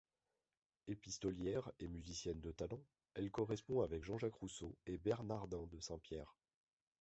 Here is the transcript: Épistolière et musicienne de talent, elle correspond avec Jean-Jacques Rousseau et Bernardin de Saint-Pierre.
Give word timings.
Épistolière 0.87 1.71
et 1.77 1.87
musicienne 1.87 2.41
de 2.41 2.51
talent, 2.51 2.81
elle 3.13 3.29
correspond 3.29 3.81
avec 3.83 4.03
Jean-Jacques 4.03 4.33
Rousseau 4.33 4.75
et 4.87 4.97
Bernardin 4.97 5.67
de 5.67 5.79
Saint-Pierre. 5.79 6.33